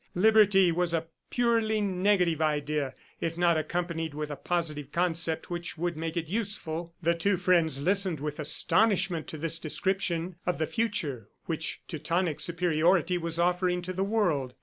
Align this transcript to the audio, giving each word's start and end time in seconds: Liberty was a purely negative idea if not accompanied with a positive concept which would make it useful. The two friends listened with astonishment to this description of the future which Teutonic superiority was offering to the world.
Liberty 0.15 0.71
was 0.71 0.95
a 0.95 1.05
purely 1.29 1.79
negative 1.79 2.41
idea 2.41 2.95
if 3.19 3.37
not 3.37 3.55
accompanied 3.55 4.15
with 4.15 4.31
a 4.31 4.35
positive 4.35 4.91
concept 4.91 5.51
which 5.51 5.77
would 5.77 5.95
make 5.95 6.17
it 6.17 6.25
useful. 6.27 6.95
The 7.03 7.13
two 7.13 7.37
friends 7.37 7.79
listened 7.79 8.19
with 8.19 8.39
astonishment 8.39 9.27
to 9.27 9.37
this 9.37 9.59
description 9.59 10.37
of 10.43 10.57
the 10.57 10.65
future 10.65 11.29
which 11.45 11.83
Teutonic 11.87 12.39
superiority 12.39 13.19
was 13.19 13.37
offering 13.37 13.83
to 13.83 13.93
the 13.93 14.03
world. 14.03 14.55